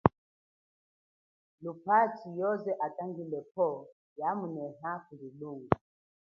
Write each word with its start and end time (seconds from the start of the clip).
Nyi 0.03 0.07
mwe 1.59 1.61
lupachi 1.63 2.27
yoze 2.39 2.71
yatanga 2.81 3.39
pwo, 3.51 3.67
mba 3.81 4.21
yamuneha 4.21 4.89
kuli 5.05 5.27
lunga. 5.39 5.75